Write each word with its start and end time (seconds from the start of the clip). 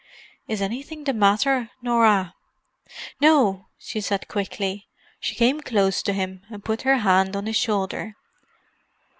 "Is 0.47 0.63
anything 0.63 1.03
the 1.03 1.13
matter, 1.13 1.69
Norah?" 1.83 2.33
"No," 3.19 3.67
she 3.77 4.01
said 4.01 4.27
quickly. 4.27 4.87
She 5.19 5.35
came 5.35 5.61
close 5.61 6.01
to 6.01 6.13
him 6.13 6.41
and 6.49 6.65
put 6.65 6.81
her 6.81 6.97
hand 6.97 7.35
on 7.35 7.45
his 7.45 7.57
shoulder. 7.57 8.15